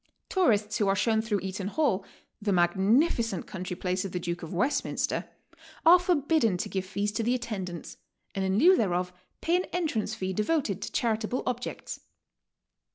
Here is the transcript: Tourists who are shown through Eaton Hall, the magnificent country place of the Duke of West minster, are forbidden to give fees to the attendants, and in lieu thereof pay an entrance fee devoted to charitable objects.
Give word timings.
Tourists 0.29 0.79
who 0.79 0.87
are 0.87 0.95
shown 0.95 1.21
through 1.21 1.41
Eaton 1.41 1.67
Hall, 1.67 2.03
the 2.41 2.51
magnificent 2.51 3.45
country 3.45 3.75
place 3.75 4.03
of 4.03 4.11
the 4.11 4.19
Duke 4.19 4.41
of 4.41 4.51
West 4.51 4.83
minster, 4.83 5.29
are 5.85 5.99
forbidden 5.99 6.57
to 6.57 6.69
give 6.69 6.87
fees 6.87 7.11
to 7.11 7.21
the 7.21 7.35
attendants, 7.35 7.97
and 8.33 8.43
in 8.43 8.57
lieu 8.57 8.75
thereof 8.75 9.13
pay 9.41 9.55
an 9.57 9.65
entrance 9.65 10.15
fee 10.15 10.33
devoted 10.33 10.81
to 10.81 10.91
charitable 10.91 11.43
objects. 11.45 11.99